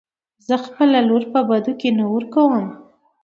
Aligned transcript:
زه 0.47 0.55
خپله 0.65 0.97
لور 1.07 1.23
په 1.33 1.39
بدو 1.49 1.73
کې 1.79 1.89
نه 1.97 2.05
ورکم. 2.13 2.53